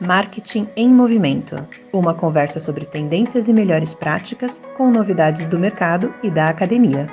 [0.00, 6.30] Marketing em Movimento uma conversa sobre tendências e melhores práticas com novidades do mercado e
[6.30, 7.12] da academia.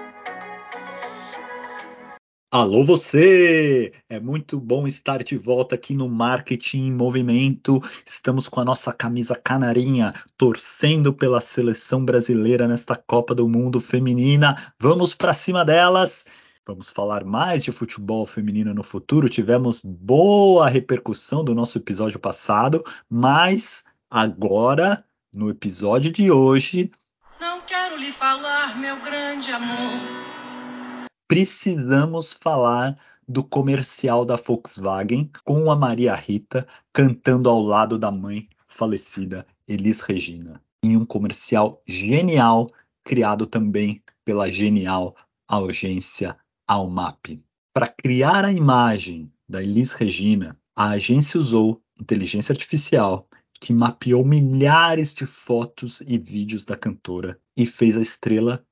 [2.51, 3.91] Alô você!
[4.07, 7.81] É muito bom estar de volta aqui no Marketing em Movimento.
[8.05, 14.55] Estamos com a nossa camisa canarinha, torcendo pela seleção brasileira nesta Copa do Mundo feminina.
[14.79, 16.23] Vamos para cima delas!
[16.67, 19.29] Vamos falar mais de futebol feminino no futuro.
[19.29, 26.91] Tivemos boa repercussão do nosso episódio passado, mas agora, no episódio de hoje.
[27.39, 31.07] Não quero lhe falar, meu grande amor.
[31.27, 32.95] Precisamos falar
[33.27, 40.01] do comercial da Volkswagen com a Maria Rita cantando ao lado da mãe falecida Elis
[40.01, 40.59] Regina.
[40.83, 42.65] Em um comercial genial,
[43.03, 45.15] criado também pela genial
[45.47, 46.35] agência
[46.67, 47.39] Almap.
[47.73, 53.29] Para criar a imagem da Elis Regina, a agência usou inteligência artificial
[53.59, 58.65] que mapeou milhares de fotos e vídeos da cantora e fez a estrela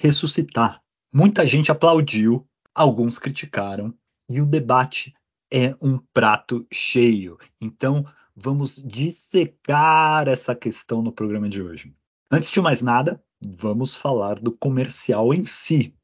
[0.00, 0.82] ressuscitar.
[1.12, 3.94] Muita gente aplaudiu, alguns criticaram
[4.28, 5.14] e o debate
[5.52, 7.38] é um prato cheio.
[7.60, 11.94] Então, vamos dissecar essa questão no programa de hoje.
[12.30, 15.94] Antes de mais nada, vamos falar do comercial em si.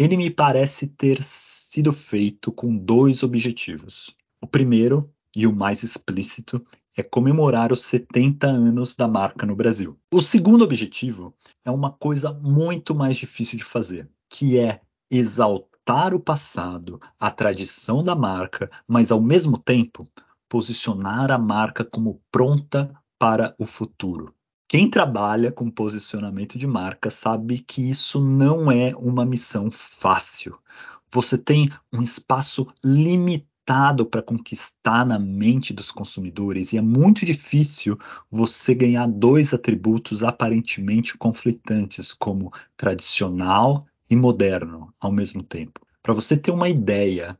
[0.00, 4.16] Ele me parece ter sido feito com dois objetivos.
[4.40, 6.64] O primeiro, e o mais explícito,
[6.96, 10.00] é comemorar os 70 anos da marca no Brasil.
[10.10, 11.34] O segundo objetivo
[11.66, 18.02] é uma coisa muito mais difícil de fazer, que é exaltar o passado, a tradição
[18.02, 20.08] da marca, mas ao mesmo tempo
[20.48, 24.34] posicionar a marca como pronta para o futuro.
[24.70, 30.56] Quem trabalha com posicionamento de marca sabe que isso não é uma missão fácil.
[31.12, 37.98] Você tem um espaço limitado para conquistar na mente dos consumidores e é muito difícil
[38.30, 45.80] você ganhar dois atributos aparentemente conflitantes, como tradicional e moderno ao mesmo tempo.
[46.00, 47.36] Para você ter uma ideia,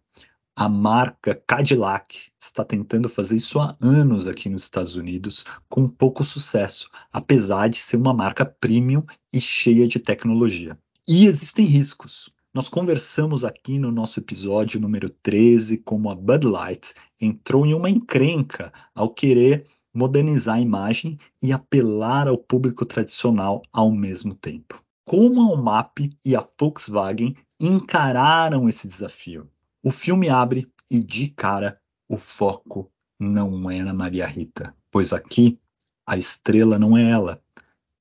[0.60, 6.22] a marca Cadillac está tentando fazer isso há anos aqui nos Estados Unidos, com pouco
[6.22, 10.78] sucesso, apesar de ser uma marca premium e cheia de tecnologia.
[11.08, 12.30] E existem riscos.
[12.52, 17.88] Nós conversamos aqui no nosso episódio número 13 como a Bud Light entrou em uma
[17.88, 24.84] encrenca ao querer modernizar a imagem e apelar ao público tradicional ao mesmo tempo.
[25.06, 29.48] Como a UMAP e a Volkswagen encararam esse desafio?
[29.82, 35.58] O filme abre e de cara o foco não é na Maria Rita, pois aqui
[36.06, 37.42] a estrela não é ela,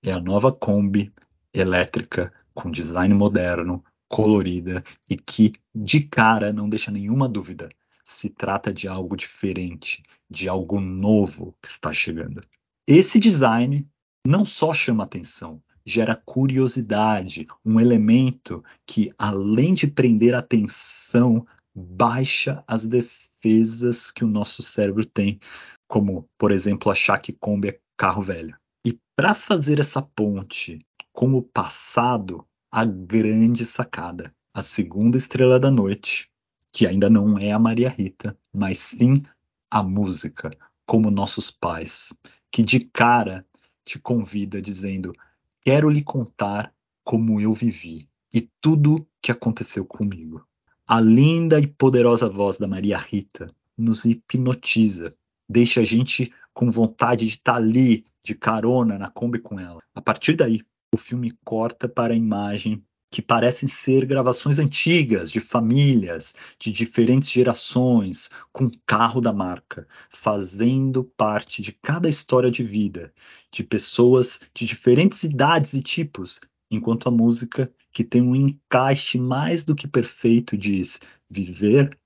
[0.03, 1.13] é a nova Kombi
[1.53, 7.69] elétrica com design moderno, colorida e que de cara não deixa nenhuma dúvida.
[8.03, 12.41] Se trata de algo diferente, de algo novo que está chegando.
[12.85, 13.87] Esse design
[14.27, 21.45] não só chama atenção, gera curiosidade, um elemento que, além de prender atenção,
[21.79, 25.39] baixa as defesas que o nosso cérebro tem,
[25.87, 28.55] como, por exemplo, achar que Kombi é carro velho.
[28.85, 35.71] E para fazer essa ponte com o passado, a grande sacada, a segunda estrela da
[35.71, 36.29] noite,
[36.71, 39.23] que ainda não é a Maria Rita, mas sim
[39.71, 40.51] a música,
[40.85, 42.13] como nossos pais,
[42.51, 43.45] que de cara
[43.85, 45.13] te convida dizendo:
[45.61, 46.73] Quero lhe contar
[47.03, 50.45] como eu vivi e tudo que aconteceu comigo.
[50.91, 55.13] A linda e poderosa voz da Maria Rita nos hipnotiza,
[55.47, 59.83] deixa a gente com vontade de estar tá ali, de carona, na Kombi com ela.
[59.93, 60.61] A partir daí,
[60.91, 67.29] o filme corta para a imagem que parecem ser gravações antigas de famílias de diferentes
[67.29, 73.13] gerações com carro da marca, fazendo parte de cada história de vida
[73.51, 79.63] de pessoas de diferentes idades e tipos, enquanto a música que tem um encaixe mais
[79.63, 80.99] do que perfeito, diz:
[81.29, 81.97] viver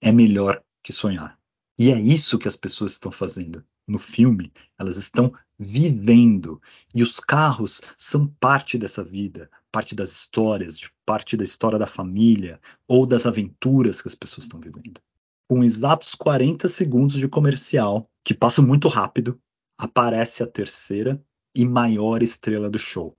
[0.00, 1.38] é melhor que sonhar.
[1.78, 3.64] E é isso que as pessoas estão fazendo.
[3.86, 6.60] No filme, elas estão vivendo.
[6.94, 12.60] E os carros são parte dessa vida, parte das histórias, parte da história da família
[12.86, 15.00] ou das aventuras que as pessoas estão vivendo.
[15.48, 19.38] Com exatos 40 segundos de comercial, que passam muito rápido,
[19.76, 21.22] aparece a terceira
[21.54, 23.16] e maior estrela do show,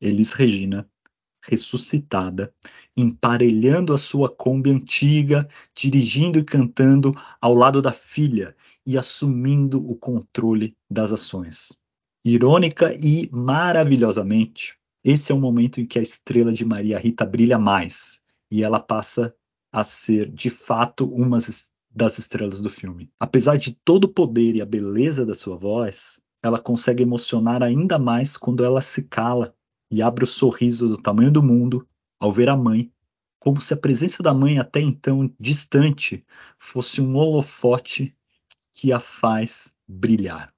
[0.00, 0.88] Elis Regina,
[1.42, 2.52] ressuscitada,
[2.96, 8.56] emparelhando a sua Kombi antiga, dirigindo e cantando ao lado da filha
[8.86, 11.72] e assumindo o controle das ações.
[12.24, 17.58] Irônica e maravilhosamente, esse é o momento em que a estrela de Maria Rita brilha
[17.58, 19.34] mais e ela passa
[19.70, 21.38] a ser de fato uma
[21.90, 23.10] das estrelas do filme.
[23.20, 27.98] Apesar de todo o poder e a beleza da sua voz, ela consegue emocionar ainda
[27.98, 29.54] mais quando ela se cala
[29.94, 31.86] e abre o sorriso do tamanho do mundo
[32.18, 32.90] ao ver a mãe,
[33.38, 36.26] como se a presença da mãe até então distante
[36.58, 38.12] fosse um holofote
[38.72, 40.52] que a faz brilhar.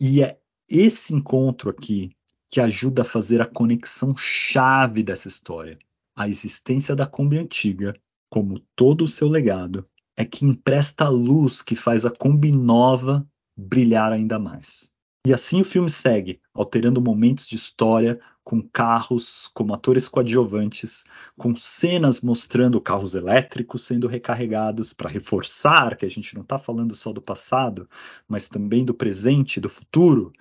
[0.00, 0.38] E é
[0.70, 2.16] esse encontro aqui
[2.48, 5.78] que ajuda a fazer a conexão chave dessa história.
[6.16, 7.94] A existência da Kombi antiga,
[8.30, 9.86] como todo o seu legado,
[10.16, 14.91] é que empresta a luz que faz a Kombi nova brilhar ainda mais.
[15.24, 21.04] E assim o filme segue, alterando momentos de história com carros como atores coadjuvantes,
[21.36, 26.96] com cenas mostrando carros elétricos sendo recarregados para reforçar que a gente não está falando
[26.96, 27.88] só do passado,
[28.26, 30.32] mas também do presente, do futuro,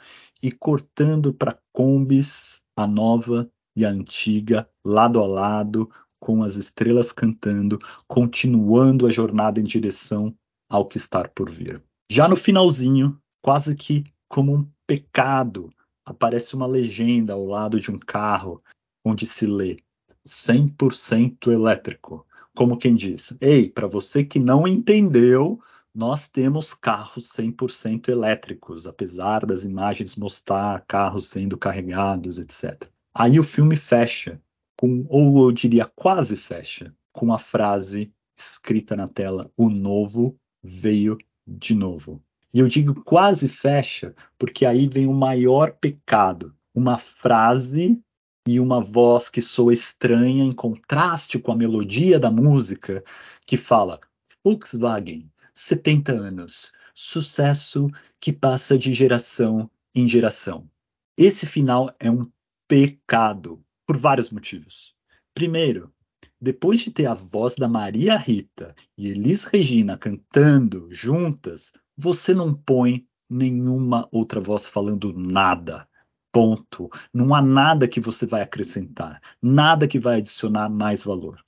[0.41, 7.11] e cortando para combis a nova e a antiga lado a lado, com as estrelas
[7.11, 10.35] cantando, continuando a jornada em direção
[10.67, 11.83] ao que está por vir.
[12.11, 15.69] Já no finalzinho, quase que como um pecado,
[16.05, 18.61] aparece uma legenda ao lado de um carro
[19.03, 19.79] onde se lê
[20.25, 22.25] 100% elétrico.
[22.55, 25.59] Como quem diz: Ei, para você que não entendeu,
[25.93, 32.89] nós temos carros 100% elétricos, apesar das imagens mostrar carros sendo carregados, etc.
[33.13, 34.41] Aí o filme fecha,
[34.79, 41.17] com, ou eu diria quase fecha, com a frase escrita na tela: O novo veio
[41.45, 42.23] de novo.
[42.53, 46.53] E eu digo quase fecha, porque aí vem o maior pecado.
[46.74, 48.01] Uma frase
[48.48, 53.03] e uma voz que soa estranha em contraste com a melodia da música,
[53.45, 54.00] que fala:
[54.44, 57.89] Volkswagen, 70 anos, sucesso
[58.19, 60.69] que passa de geração em geração.
[61.18, 62.30] Esse final é um
[62.68, 64.95] pecado, por vários motivos.
[65.33, 65.94] Primeiro,
[66.39, 71.71] depois de ter a voz da Maria Rita e Elis Regina cantando juntas,
[72.01, 75.88] você não põe nenhuma outra voz falando nada.
[76.33, 76.89] Ponto.
[77.13, 81.44] Não há nada que você vai acrescentar, nada que vai adicionar mais valor.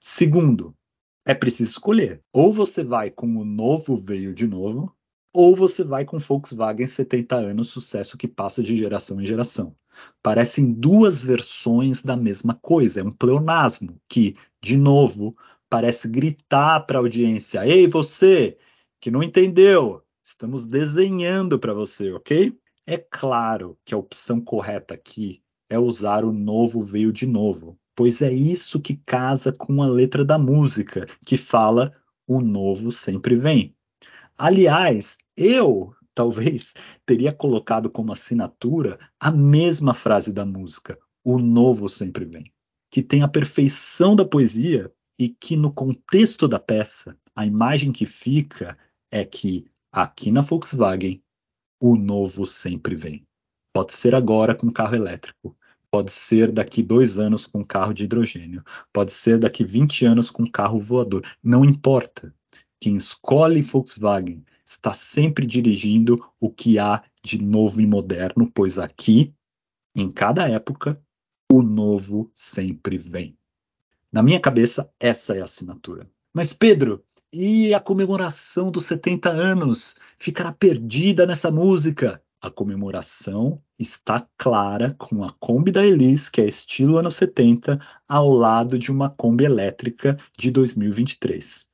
[0.00, 0.74] Segundo,
[1.24, 2.20] é preciso escolher.
[2.32, 4.92] Ou você vai com o novo veio de novo,
[5.32, 9.76] ou você vai com Volkswagen 70 anos, sucesso que passa de geração em geração.
[10.22, 15.32] Parecem duas versões da mesma coisa, é um pleonasmo que, de novo,
[15.70, 18.56] parece gritar para a audiência: Ei, você
[19.04, 22.58] que não entendeu, estamos desenhando para você, ok?
[22.86, 28.22] É claro que a opção correta aqui é usar o novo veio de novo, pois
[28.22, 31.92] é isso que casa com a letra da música, que fala
[32.26, 33.76] o novo sempre vem.
[34.38, 36.72] Aliás, eu talvez
[37.04, 42.50] teria colocado como assinatura a mesma frase da música, o novo sempre vem,
[42.90, 48.06] que tem a perfeição da poesia e que no contexto da peça, a imagem que
[48.06, 48.78] fica
[49.14, 51.22] é que aqui na Volkswagen
[51.80, 53.24] o novo sempre vem.
[53.72, 55.56] Pode ser agora com carro elétrico,
[55.88, 60.44] pode ser daqui dois anos com carro de hidrogênio, pode ser daqui 20 anos com
[60.50, 62.34] carro voador, não importa.
[62.80, 69.32] Quem escolhe Volkswagen está sempre dirigindo o que há de novo e moderno, pois aqui,
[69.94, 71.00] em cada época,
[71.48, 73.38] o novo sempre vem.
[74.10, 76.10] Na minha cabeça, essa é a assinatura.
[76.32, 77.04] Mas, Pedro,
[77.36, 82.22] e a comemoração dos 70 anos ficará perdida nessa música?
[82.40, 88.30] A comemoração está clara com a Kombi da Elis, que é estilo anos 70, ao
[88.30, 91.66] lado de uma Kombi elétrica de 2023.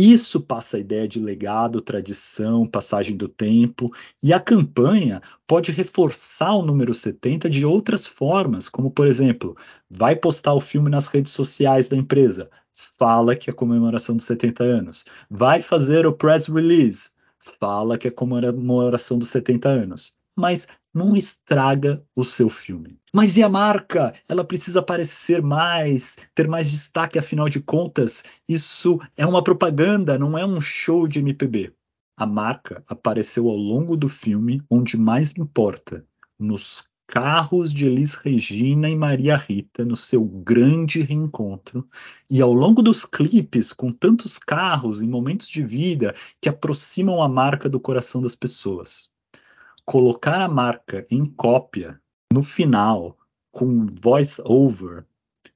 [0.00, 6.54] Isso passa a ideia de legado, tradição, passagem do tempo, e a campanha pode reforçar
[6.54, 9.56] o número 70 de outras formas, como por exemplo,
[9.90, 14.62] vai postar o filme nas redes sociais da empresa, fala que é comemoração dos 70
[14.62, 15.04] anos.
[15.28, 17.10] Vai fazer o press release,
[17.58, 20.14] fala que é comemoração dos 70 anos.
[20.36, 22.98] Mas não estraga o seu filme.
[23.12, 24.12] Mas e a marca?
[24.28, 30.36] Ela precisa aparecer mais, ter mais destaque, afinal de contas, isso é uma propaganda, não
[30.36, 31.72] é um show de MPB.
[32.16, 36.04] A marca apareceu ao longo do filme onde mais importa,
[36.38, 41.88] nos carros de Elis Regina e Maria Rita no seu grande reencontro,
[42.28, 47.28] e ao longo dos clipes, com tantos carros em momentos de vida que aproximam a
[47.28, 49.08] marca do coração das pessoas
[49.88, 51.98] colocar a marca em cópia
[52.30, 53.16] no final
[53.50, 55.06] com voice over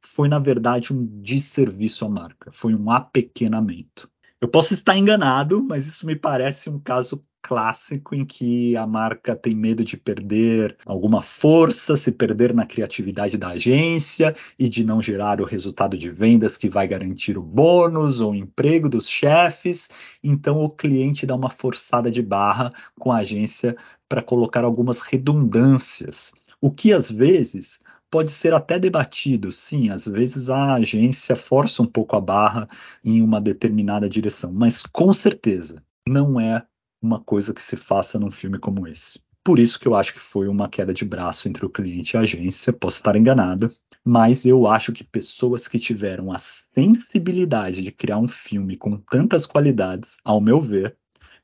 [0.01, 4.11] foi na verdade um desserviço à marca, foi um apequenamento.
[4.43, 9.37] Eu posso estar enganado, mas isso me parece um caso clássico em que a marca
[9.37, 15.01] tem medo de perder alguma força, se perder na criatividade da agência e de não
[15.01, 19.89] gerar o resultado de vendas que vai garantir o bônus ou o emprego dos chefes.
[20.25, 23.77] Então o cliente dá uma forçada de barra com a agência
[24.09, 29.51] para colocar algumas redundâncias, o que às vezes pode ser até debatido.
[29.51, 32.69] Sim, às vezes a agência força um pouco a barra
[33.05, 36.65] em uma determinada direção, mas com certeza não é
[37.03, 39.21] uma coisa que se faça num filme como esse.
[39.45, 42.17] Por isso que eu acho que foi uma queda de braço entre o cliente e
[42.17, 42.73] a agência.
[42.73, 48.29] Posso estar enganado, mas eu acho que pessoas que tiveram a sensibilidade de criar um
[48.29, 50.97] filme com tantas qualidades, ao meu ver,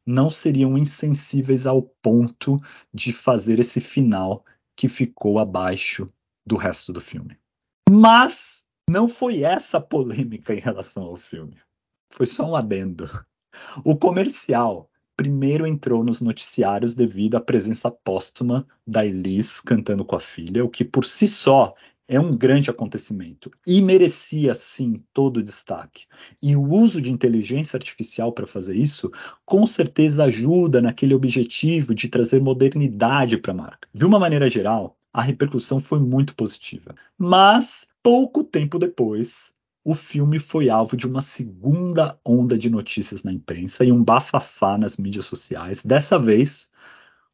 [0.07, 2.61] não seriam insensíveis ao ponto
[2.95, 4.45] de fazer esse final
[4.78, 6.08] que ficou abaixo
[6.47, 7.37] do resto do filme.
[7.90, 11.56] Mas não foi essa polêmica em relação ao filme.
[12.12, 13.11] Foi só um adendo.
[13.85, 20.20] O comercial primeiro entrou nos noticiários devido à presença póstuma da Elise cantando com a
[20.20, 21.75] filha, o que por si só
[22.09, 26.07] é um grande acontecimento e merecia sim todo o destaque.
[26.43, 29.12] E o uso de inteligência artificial para fazer isso,
[29.45, 33.88] com certeza ajuda naquele objetivo de trazer modernidade para a marca.
[33.95, 36.95] De uma maneira geral, a repercussão foi muito positiva.
[37.19, 39.53] Mas, pouco tempo depois,
[39.85, 44.79] o filme foi alvo de uma segunda onda de notícias na imprensa e um bafafá
[44.79, 46.71] nas mídias sociais, dessa vez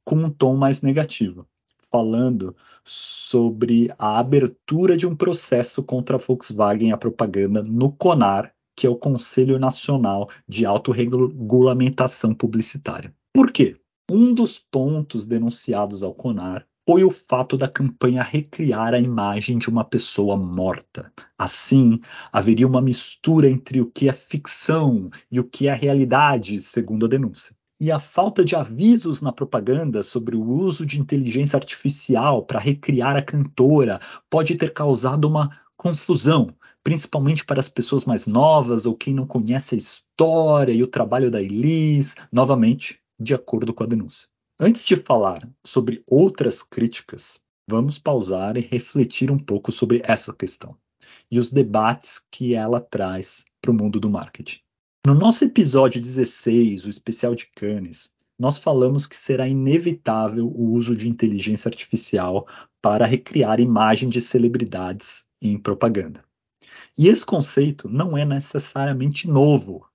[0.04, 1.49] com um tom mais negativo,
[1.94, 8.84] falando sobre a abertura de um processo contra a Volkswagen a propaganda no CONAR, que
[8.84, 13.14] é o Conselho Nacional de Autorregulamentação Publicitária.
[13.32, 13.76] Por quê?
[14.10, 19.68] Um dos pontos denunciados ao CONAR foi o fato da campanha recriar a imagem de
[19.70, 21.12] uma pessoa morta.
[21.38, 22.00] Assim,
[22.32, 27.08] haveria uma mistura entre o que é ficção e o que é realidade, segundo a
[27.08, 27.54] denúncia.
[27.85, 33.14] E a falta de avisos na propaganda sobre o uso de inteligência artificial para recriar
[33.14, 34.00] a cantora
[34.31, 36.47] pode ter causado uma confusão,
[36.83, 41.31] principalmente para as pessoas mais novas ou quem não conhece a história e o trabalho
[41.31, 44.29] da Elis, novamente, de acordo com a denúncia.
[44.59, 47.38] Antes de falar sobre outras críticas,
[47.69, 50.75] vamos pausar e refletir um pouco sobre essa questão
[51.31, 54.63] e os debates que ela traz para o mundo do marketing.
[55.06, 60.96] No nosso episódio 16, o especial de Cannes, nós falamos que será inevitável o uso
[60.96, 62.49] de inteligência artificial
[62.80, 66.25] para recriar imagem de celebridades em propaganda.
[66.96, 69.87] E esse conceito não é necessariamente novo.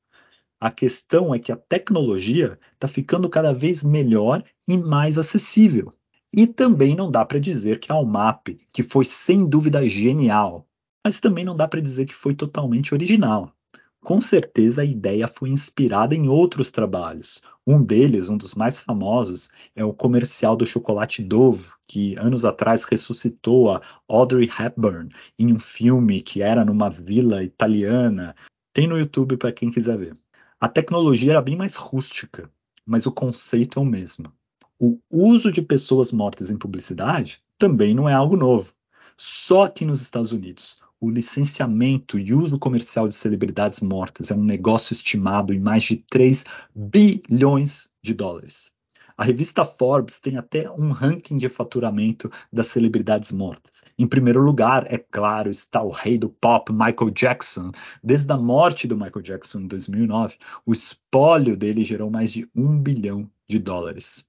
[0.62, 5.92] A questão é que a tecnologia está ficando cada vez melhor e mais acessível.
[6.32, 10.68] E também não dá para dizer que a Almap, que foi sem dúvida genial,
[11.04, 13.56] mas também não dá para dizer que foi totalmente original.
[14.02, 17.42] Com certeza a ideia foi inspirada em outros trabalhos.
[17.68, 22.86] Um deles, um dos mais famosos, é o comercial do chocolate Dove, que anos atrás
[22.86, 28.36] ressuscitou a Audrey Hepburn em um filme que era numa vila italiana.
[28.74, 30.18] Tem no YouTube para quem quiser ver.
[30.60, 32.50] A tecnologia era bem mais rústica,
[32.86, 34.32] mas o conceito é o mesmo.
[34.80, 38.74] O uso de pessoas mortas em publicidade também não é algo novo.
[39.18, 44.44] Só que nos Estados Unidos, o licenciamento e uso comercial de celebridades mortas é um
[44.44, 46.44] negócio estimado em mais de 3
[46.76, 48.72] bilhões de dólares.
[49.18, 53.84] A revista Forbes tem até um ranking de faturamento das celebridades mortas.
[53.98, 57.72] Em primeiro lugar, é claro, está o rei do pop, Michael Jackson.
[58.02, 62.82] Desde a morte do Michael Jackson em 2009, o espólio dele gerou mais de um
[62.82, 64.26] bilhão de dólares.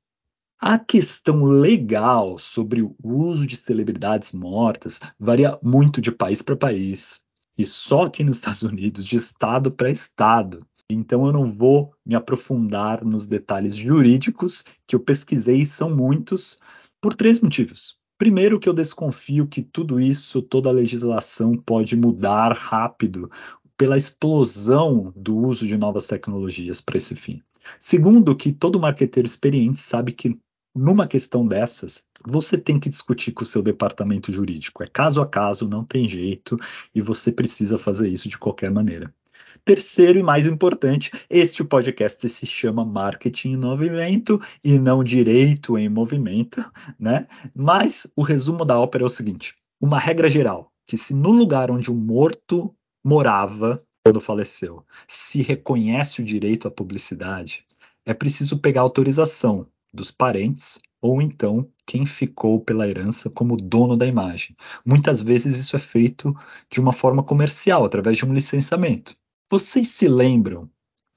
[0.62, 7.22] A questão legal sobre o uso de celebridades mortas varia muito de país para país.
[7.56, 10.62] E só aqui nos Estados Unidos, de estado para estado.
[10.90, 16.58] Então eu não vou me aprofundar nos detalhes jurídicos que eu pesquisei, são muitos,
[17.00, 17.96] por três motivos.
[18.18, 23.30] Primeiro, que eu desconfio que tudo isso, toda a legislação pode mudar rápido
[23.78, 27.40] pela explosão do uso de novas tecnologias para esse fim.
[27.78, 30.38] Segundo, que todo marqueteiro experiente sabe que
[30.74, 34.82] numa questão dessas, você tem que discutir com o seu departamento jurídico.
[34.82, 36.56] É caso a caso, não tem jeito,
[36.94, 39.12] e você precisa fazer isso de qualquer maneira.
[39.64, 45.88] Terceiro e mais importante, este podcast se chama Marketing em Movimento e não Direito em
[45.88, 46.64] Movimento,
[46.98, 47.26] né?
[47.54, 51.70] Mas o resumo da ópera é o seguinte: uma regra geral, que se no lugar
[51.70, 52.74] onde o morto
[53.04, 57.64] morava quando faleceu, se reconhece o direito à publicidade,
[58.06, 64.06] é preciso pegar autorização dos parentes ou então quem ficou pela herança como dono da
[64.06, 64.54] imagem.
[64.84, 66.34] Muitas vezes isso é feito
[66.70, 69.16] de uma forma comercial, através de um licenciamento.
[69.50, 70.70] Vocês se lembram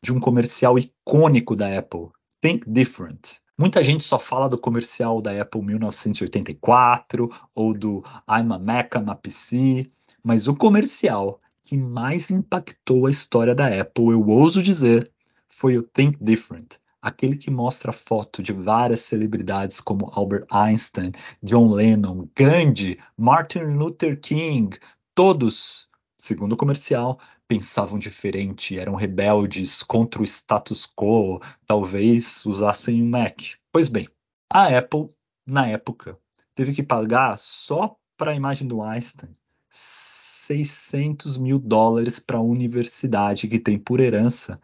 [0.04, 2.10] de um comercial icônico da Apple,
[2.42, 3.40] Think Different.
[3.58, 9.10] Muita gente só fala do comercial da Apple 1984 ou do I'm a Mac, I'm
[9.10, 9.90] a PC,
[10.24, 15.10] mas o comercial que mais impactou a história da Apple, eu ouso dizer,
[15.48, 21.12] foi o Think Different, aquele que mostra foto de várias celebridades como Albert Einstein,
[21.44, 24.80] John Lennon, Gandhi, Martin Luther King,
[25.14, 33.10] todos, segundo o comercial, pensavam diferente, eram rebeldes contra o status quo, talvez usassem um
[33.10, 33.38] Mac.
[33.70, 34.08] Pois bem,
[34.50, 35.10] a Apple,
[35.46, 36.18] na época,
[36.56, 39.36] teve que pagar só para a imagem do Einstein
[39.70, 44.62] 600 mil dólares para a universidade que tem por herança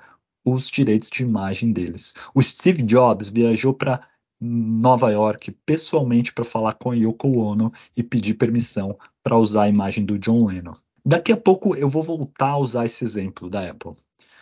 [0.53, 2.13] os direitos de imagem deles.
[2.33, 4.01] O Steve Jobs viajou para
[4.41, 10.05] Nova York pessoalmente para falar com Yoko Ono e pedir permissão para usar a imagem
[10.05, 10.75] do John Lennon.
[11.05, 13.95] Daqui a pouco eu vou voltar a usar esse exemplo da Apple.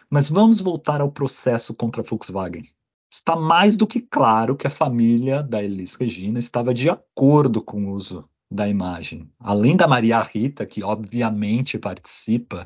[0.09, 2.69] Mas vamos voltar ao processo contra a Volkswagen.
[3.11, 7.85] Está mais do que claro que a família da Elis Regina estava de acordo com
[7.85, 9.29] o uso da imagem.
[9.39, 12.65] Além da Maria Rita, que obviamente participa,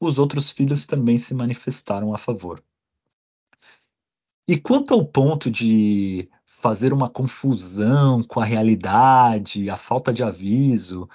[0.00, 2.62] os outros filhos também se manifestaram a favor.
[4.46, 11.08] E quanto ao ponto de fazer uma confusão com a realidade, a falta de aviso,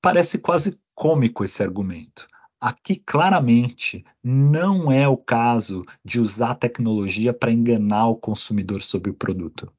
[0.00, 2.28] parece quase cômico esse argumento.
[2.60, 9.10] Aqui claramente não é o caso de usar a tecnologia para enganar o consumidor sobre
[9.10, 9.72] o produto.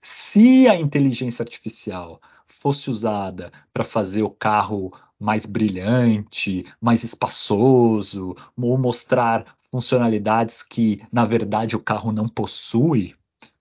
[0.00, 8.78] Se a inteligência artificial fosse usada para fazer o carro mais brilhante, mais espaçoso, ou
[8.78, 13.14] mostrar funcionalidades que, na verdade, o carro não possui,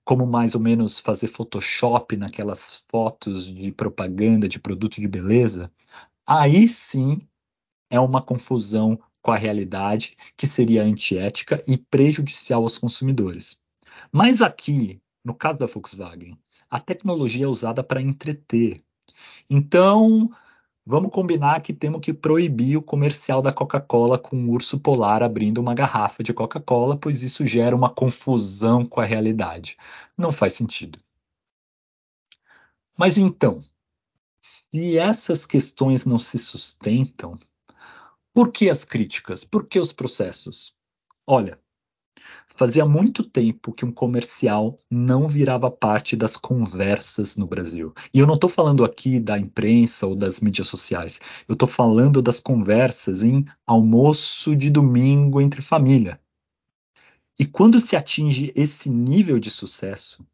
[0.03, 5.72] como mais ou menos fazer Photoshop naquelas fotos de propaganda de produto de beleza,
[6.25, 7.22] aí sim
[7.89, 13.58] é uma confusão com a realidade que seria antiética e prejudicial aos consumidores.
[14.12, 16.38] Mas aqui, no caso da Volkswagen,
[16.69, 18.83] a tecnologia é usada para entreter.
[19.49, 20.29] Então,
[20.85, 25.59] vamos combinar que temos que proibir o comercial da Coca-Cola com um urso polar abrindo
[25.59, 29.77] uma garrafa de Coca-Cola, pois isso gera uma confusão com a realidade.
[30.17, 30.99] Não faz sentido.
[32.97, 33.61] Mas então,
[34.41, 37.39] se essas questões não se sustentam,
[38.33, 39.44] por que as críticas?
[39.44, 40.75] Por que os processos?
[41.25, 41.59] Olha,
[42.59, 47.93] Fazia muito tempo que um comercial não virava parte das conversas no Brasil.
[48.13, 51.22] E eu não estou falando aqui da imprensa ou das mídias sociais.
[51.48, 56.19] Eu estou falando das conversas em almoço de domingo entre família.
[57.39, 60.27] E quando se atinge esse nível de sucesso,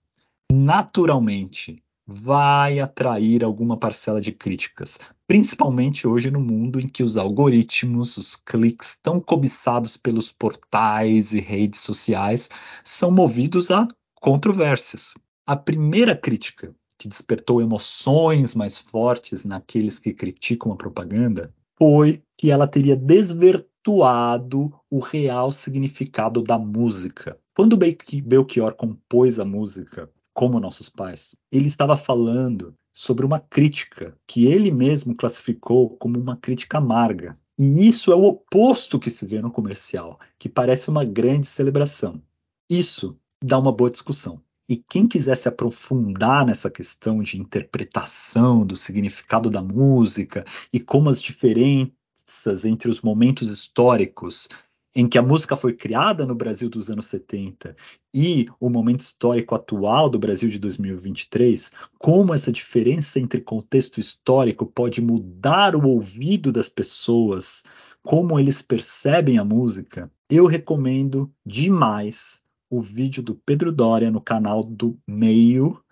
[0.52, 8.18] naturalmente vai atrair alguma parcela de críticas, principalmente hoje no mundo em que os algoritmos,
[8.18, 12.50] os cliques tão cobiçados pelos portais e redes sociais
[12.84, 13.88] são movidos a
[14.22, 15.14] controvérsias.
[15.46, 22.52] A primeira crítica que despertou emoções mais fortes naqueles que criticam a propaganda foi que
[22.52, 27.38] ela teria desvirtuado o real significado da música.
[27.54, 34.46] Quando Belchior compôs a música como nossos pais, ele estava falando sobre uma crítica que
[34.46, 37.40] ele mesmo classificou como uma crítica amarga.
[37.58, 42.22] E isso é o oposto que se vê no comercial, que parece uma grande celebração.
[42.70, 44.42] Isso dá uma boa discussão.
[44.68, 50.44] E quem quiser se aprofundar nessa questão de interpretação do significado da música
[50.74, 54.50] e como as diferenças entre os momentos históricos
[54.96, 57.76] em que a música foi criada no Brasil dos anos 70
[58.14, 64.66] e o momento histórico atual do Brasil de 2023, como essa diferença entre contexto histórico
[64.66, 67.64] pode mudar o ouvido das pessoas,
[68.02, 74.64] como eles percebem a música, eu recomendo demais o vídeo do Pedro Dória no canal
[74.64, 75.84] do Meio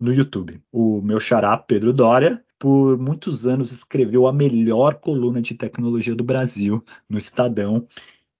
[0.00, 0.60] no YouTube.
[0.72, 6.24] O meu xará Pedro Dória por muitos anos escreveu a melhor coluna de tecnologia do
[6.24, 7.86] Brasil no Estadão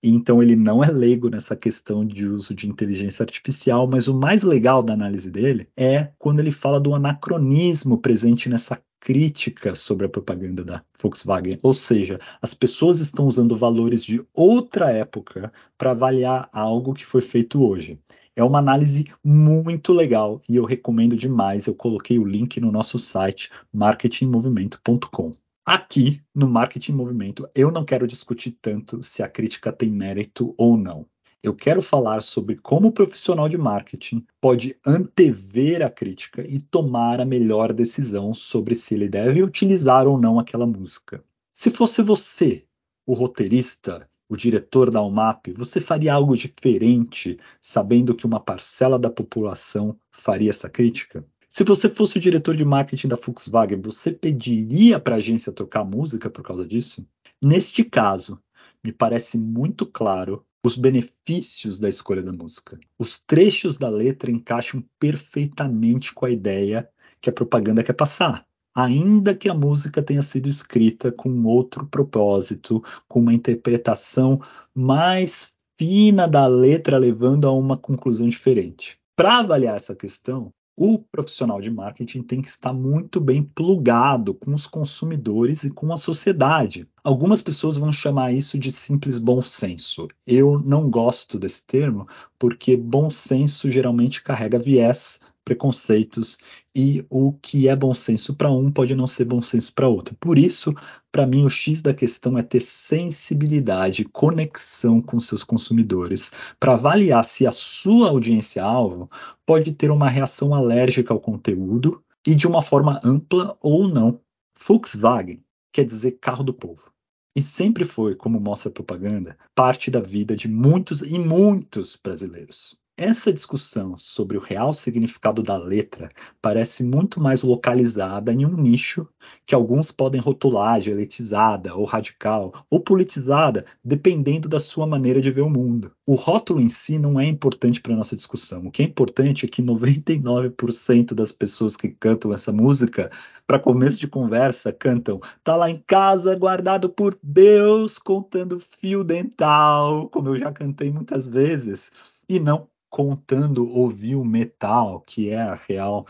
[0.03, 4.43] então ele não é leigo nessa questão de uso de inteligência artificial, mas o mais
[4.43, 10.09] legal da análise dele é quando ele fala do anacronismo presente nessa crítica sobre a
[10.09, 16.49] propaganda da Volkswagen, ou seja, as pessoas estão usando valores de outra época para avaliar
[16.53, 17.99] algo que foi feito hoje.
[18.35, 21.67] É uma análise muito legal e eu recomendo demais.
[21.67, 25.48] Eu coloquei o link no nosso site marketingmovimento.com.
[25.71, 30.79] Aqui, no Marketing Movimento, eu não quero discutir tanto se a crítica tem mérito ou
[30.79, 31.05] não.
[31.43, 37.21] Eu quero falar sobre como o profissional de marketing pode antever a crítica e tomar
[37.21, 41.23] a melhor decisão sobre se ele deve utilizar ou não aquela música.
[41.53, 42.65] Se fosse você,
[43.07, 49.11] o roteirista o diretor da UMAP, você faria algo diferente, sabendo que uma parcela da
[49.11, 51.27] população faria essa crítica?
[51.51, 55.81] Se você fosse o diretor de marketing da Volkswagen, você pediria para a agência trocar
[55.81, 57.07] a música por causa disso?
[57.43, 58.41] Neste caso,
[58.85, 62.79] me parece muito claro os benefícios da escolha da música.
[62.99, 66.89] Os trechos da letra encaixam perfeitamente com a ideia
[67.21, 68.47] que a propaganda quer passar
[68.79, 74.41] ainda que a música tenha sido escrita com outro propósito, com uma interpretação
[74.73, 78.97] mais fina da letra, levando a uma conclusão diferente.
[79.17, 84.55] Para avaliar essa questão, o profissional de marketing tem que estar muito bem plugado com
[84.55, 86.87] os consumidores e com a sociedade.
[87.03, 90.07] Algumas pessoas vão chamar isso de simples bom senso.
[90.25, 92.07] Eu não gosto desse termo
[92.39, 96.37] porque bom senso geralmente carrega viés preconceitos
[96.77, 100.15] e o que é bom senso para um pode não ser bom senso para outro.
[100.21, 100.75] Por isso,
[101.11, 106.31] para mim, o X da questão é ter sensibilidade, conexão com seus consumidores,
[106.61, 109.11] para avaliar se a sua audiência-alvo
[109.47, 114.21] pode ter uma reação alérgica ao conteúdo e de uma forma ampla ou não.
[114.55, 116.93] Volkswagen quer dizer carro do povo.
[117.35, 122.77] E sempre foi, como mostra a propaganda, parte da vida de muitos e muitos brasileiros.
[123.01, 126.11] Essa discussão sobre o real significado da letra
[126.43, 129.07] parece muito mais localizada em um nicho
[129.47, 135.31] que alguns podem rotular de elitizada ou radical ou politizada, dependendo da sua maneira de
[135.31, 135.93] ver o mundo.
[136.05, 138.67] O rótulo em si não é importante para a nossa discussão.
[138.67, 143.13] O que é importante é que 99% das pessoas que cantam essa música,
[143.47, 150.09] para começo de conversa, cantam tá lá em casa guardado por Deus contando fio dental,
[150.09, 151.93] como eu já cantei muitas vezes,
[152.29, 156.07] e não contando ouvir o metal, que é a real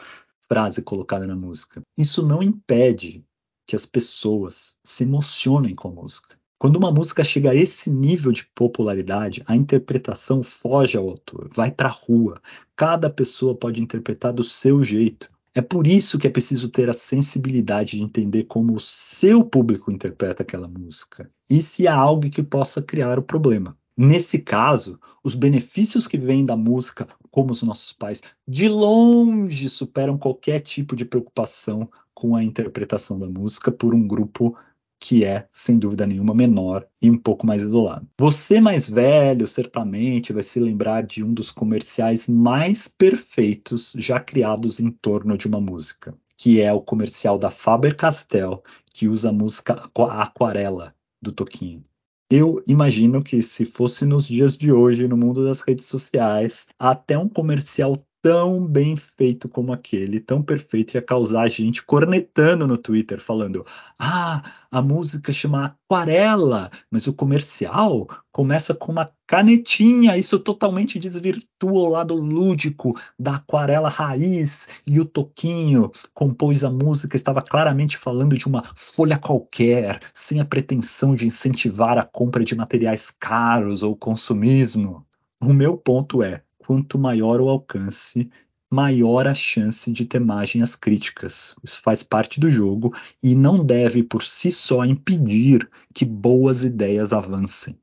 [0.48, 1.82] frase colocada na música.
[1.96, 3.24] Isso não impede
[3.66, 6.38] que as pessoas se emocionem com a música.
[6.58, 11.70] Quando uma música chega a esse nível de popularidade, a interpretação foge ao autor, vai
[11.70, 12.40] para a rua.
[12.74, 15.30] Cada pessoa pode interpretar do seu jeito.
[15.54, 19.90] É por isso que é preciso ter a sensibilidade de entender como o seu público
[19.90, 23.76] interpreta aquela música e se há algo que possa criar o problema.
[24.00, 30.16] Nesse caso, os benefícios que vêm da música, como os nossos pais, de longe superam
[30.16, 34.56] qualquer tipo de preocupação com a interpretação da música por um grupo
[35.00, 38.06] que é, sem dúvida nenhuma, menor e um pouco mais isolado.
[38.16, 44.78] Você mais velho, certamente, vai se lembrar de um dos comerciais mais perfeitos já criados
[44.78, 49.90] em torno de uma música, que é o comercial da Faber-Castell, que usa a música
[49.92, 51.82] Aquarela do Toquinho.
[52.30, 57.16] Eu imagino que se fosse nos dias de hoje, no mundo das redes sociais, até
[57.16, 57.96] um comercial
[58.28, 63.64] tão bem feito como aquele, tão perfeito, ia causar a gente cornetando no Twitter, falando:
[63.98, 70.14] ah, a música chama Aquarela, mas o comercial começa com uma canetinha.
[70.18, 74.68] Isso totalmente desvirtua o lado lúdico da aquarela raiz.
[74.86, 80.44] E o Toquinho compôs a música, estava claramente falando de uma folha qualquer, sem a
[80.44, 85.06] pretensão de incentivar a compra de materiais caros ou consumismo.
[85.40, 88.30] O meu ponto é quanto maior o alcance,
[88.70, 91.56] maior a chance de ter margem às críticas.
[91.64, 97.14] Isso faz parte do jogo e não deve por si só impedir que boas ideias
[97.14, 97.80] avancem.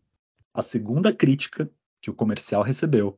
[0.54, 1.68] A segunda crítica
[2.00, 3.18] que o comercial recebeu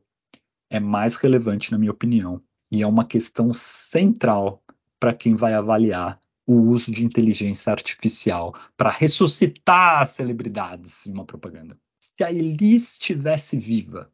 [0.70, 2.40] é mais relevante, na minha opinião,
[2.72, 4.62] e é uma questão central
[4.98, 11.26] para quem vai avaliar o uso de inteligência artificial para ressuscitar as celebridades em uma
[11.26, 11.78] propaganda.
[12.00, 14.10] Se a Elis estivesse viva,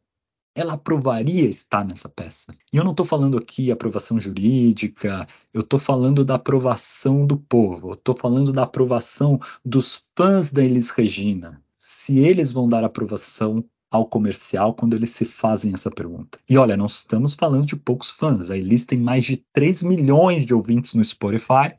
[0.55, 2.55] ela aprovaria estar nessa peça.
[2.71, 7.93] E eu não estou falando aqui aprovação jurídica, eu estou falando da aprovação do povo,
[7.93, 11.61] estou falando da aprovação dos fãs da Elis Regina.
[11.77, 16.39] Se eles vão dar aprovação ao comercial quando eles se fazem essa pergunta.
[16.49, 18.49] E olha, não estamos falando de poucos fãs.
[18.49, 21.75] A Elis tem mais de 3 milhões de ouvintes no Spotify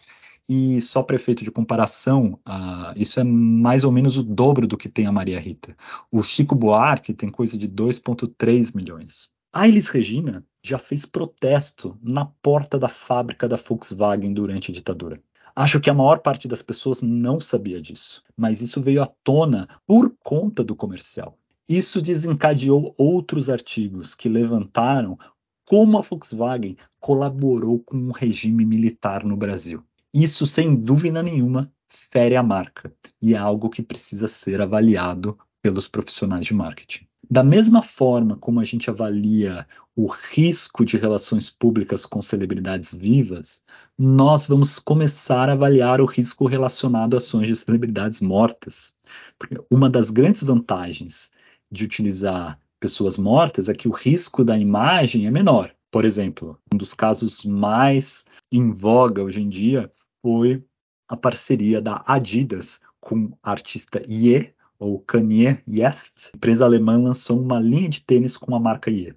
[0.48, 4.88] e só prefeito de comparação, uh, isso é mais ou menos o dobro do que
[4.88, 5.76] tem a Maria Rita.
[6.10, 9.28] O Chico Buarque tem coisa de 2,3 milhões.
[9.52, 15.20] A Elis Regina já fez protesto na porta da fábrica da Volkswagen durante a ditadura.
[15.54, 19.66] Acho que a maior parte das pessoas não sabia disso, mas isso veio à tona
[19.86, 21.38] por conta do comercial.
[21.66, 25.18] Isso desencadeou outros artigos que levantaram
[25.64, 29.82] como a Volkswagen colaborou com o regime militar no Brasil.
[30.18, 35.88] Isso, sem dúvida nenhuma, fere a marca e é algo que precisa ser avaliado pelos
[35.88, 37.06] profissionais de marketing.
[37.28, 43.60] Da mesma forma como a gente avalia o risco de relações públicas com celebridades vivas,
[43.98, 48.94] nós vamos começar a avaliar o risco relacionado a ações de celebridades mortas.
[49.38, 51.30] Porque uma das grandes vantagens
[51.70, 55.76] de utilizar pessoas mortas é que o risco da imagem é menor.
[55.90, 59.92] Por exemplo, um dos casos mais em voga hoje em dia
[60.26, 60.60] foi
[61.08, 66.30] a parceria da Adidas com o artista Ye, ou Kanye West.
[66.34, 69.14] A empresa alemã lançou uma linha de tênis com a marca Ye.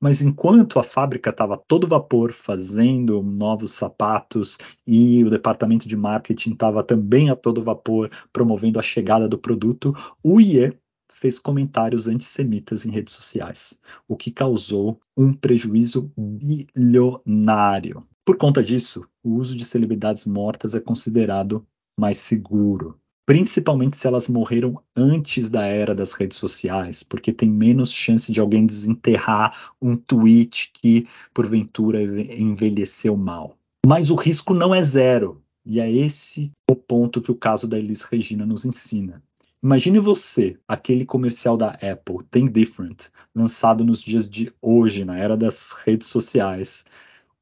[0.00, 6.54] Mas enquanto a fábrica estava todo vapor fazendo novos sapatos e o departamento de marketing
[6.54, 10.76] estava também a todo vapor promovendo a chegada do produto, o Ye
[11.08, 18.04] fez comentários antissemitas em redes sociais, o que causou um prejuízo bilionário.
[18.24, 21.66] Por conta disso, o uso de celebridades mortas é considerado
[21.98, 27.92] mais seguro, principalmente se elas morreram antes da era das redes sociais, porque tem menos
[27.92, 33.56] chance de alguém desenterrar um tweet que porventura envelheceu mal.
[33.86, 37.78] Mas o risco não é zero, e é esse o ponto que o caso da
[37.78, 39.22] Elis Regina nos ensina.
[39.62, 45.36] Imagine você, aquele comercial da Apple, Think Different, lançado nos dias de hoje, na era
[45.36, 46.84] das redes sociais,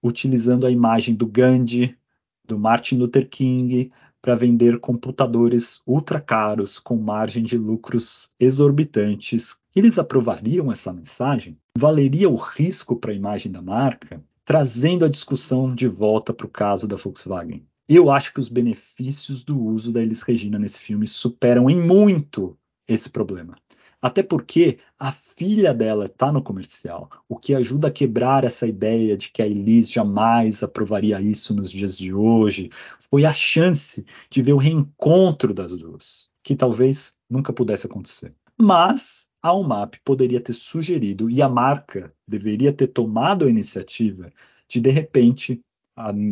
[0.02, 1.96] utilizando a imagem do Gandhi,
[2.44, 9.56] do Martin Luther King, para vender computadores ultra caros com margem de lucros exorbitantes.
[9.74, 11.56] Eles aprovariam essa mensagem?
[11.76, 14.22] Valeria o risco para a imagem da marca?
[14.44, 17.64] Trazendo a discussão de volta para o caso da Volkswagen.
[17.88, 22.56] Eu acho que os benefícios do uso da Elis Regina nesse filme superam em muito
[22.87, 23.56] esse problema.
[24.00, 29.16] Até porque a filha dela está no comercial, o que ajuda a quebrar essa ideia
[29.16, 32.70] de que a Elis jamais aprovaria isso nos dias de hoje.
[33.11, 38.32] Foi a chance de ver o reencontro das duas, que talvez nunca pudesse acontecer.
[38.56, 44.30] Mas a UMAP poderia ter sugerido e a marca deveria ter tomado a iniciativa
[44.68, 45.61] de, de repente,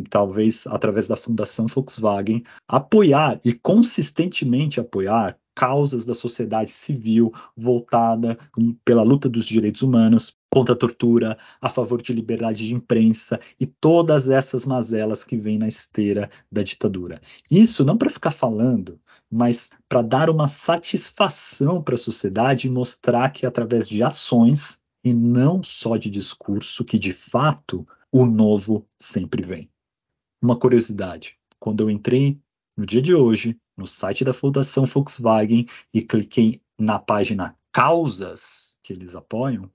[0.09, 8.39] talvez através da Fundação Volkswagen, apoiar e consistentemente apoiar causas da sociedade civil voltada
[8.85, 13.67] pela luta dos direitos humanos, contra a tortura, a favor de liberdade de imprensa e
[13.67, 17.21] todas essas mazelas que vêm na esteira da ditadura.
[17.51, 23.31] Isso não para ficar falando, mas para dar uma satisfação para a sociedade e mostrar
[23.31, 29.43] que através de ações e não só de discurso que de fato o novo sempre
[29.43, 29.71] vem.
[30.43, 32.41] Uma curiosidade: quando eu entrei
[32.77, 38.93] no dia de hoje no site da Fundação Volkswagen e cliquei na página Causas que
[38.93, 39.71] eles apoiam,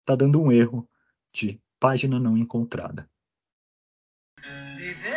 [0.00, 0.88] está dando um erro
[1.32, 3.10] de página não encontrada.
[4.76, 5.12] Viver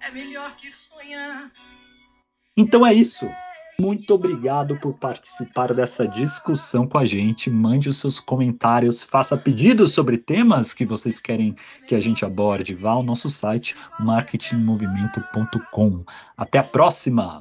[0.00, 1.52] é melhor que sonhar.
[2.56, 3.26] Então é isso.
[3.80, 7.48] Muito obrigado por participar dessa discussão com a gente.
[7.48, 11.54] Mande os seus comentários, faça pedidos sobre temas que vocês querem
[11.86, 12.74] que a gente aborde.
[12.74, 16.02] Vá ao nosso site marketingmovimento.com.
[16.36, 17.40] Até a próxima!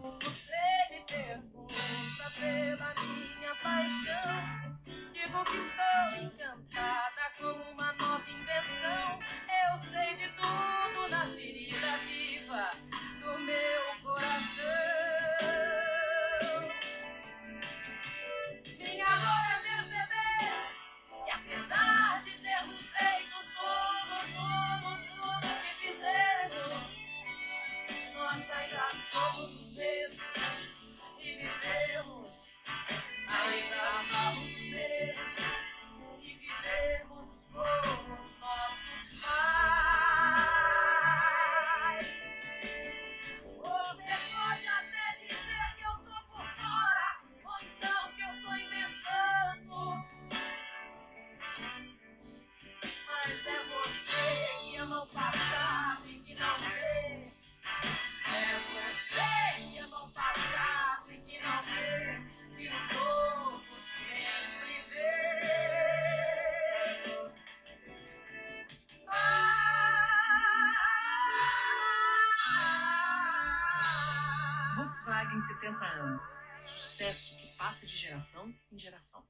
[75.38, 76.24] Volkswagen 70 anos.
[76.64, 79.24] Sucesso que passa de geração em geração.